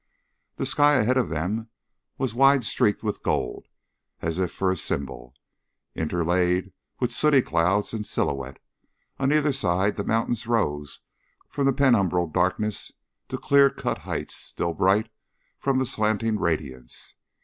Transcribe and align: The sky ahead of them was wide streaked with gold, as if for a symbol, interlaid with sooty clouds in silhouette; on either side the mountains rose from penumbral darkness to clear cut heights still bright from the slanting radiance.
The 0.55 0.65
sky 0.65 0.95
ahead 0.95 1.15
of 1.17 1.29
them 1.29 1.69
was 2.17 2.33
wide 2.33 2.63
streaked 2.63 3.03
with 3.03 3.21
gold, 3.21 3.67
as 4.19 4.39
if 4.39 4.51
for 4.51 4.71
a 4.71 4.75
symbol, 4.75 5.35
interlaid 5.95 6.73
with 6.99 7.11
sooty 7.11 7.39
clouds 7.43 7.93
in 7.93 8.03
silhouette; 8.03 8.57
on 9.19 9.31
either 9.31 9.53
side 9.53 9.97
the 9.97 10.03
mountains 10.03 10.47
rose 10.47 11.01
from 11.51 11.71
penumbral 11.75 12.25
darkness 12.33 12.91
to 13.27 13.37
clear 13.37 13.69
cut 13.69 13.99
heights 13.99 14.33
still 14.33 14.73
bright 14.73 15.07
from 15.59 15.77
the 15.77 15.85
slanting 15.85 16.39
radiance. 16.39 17.13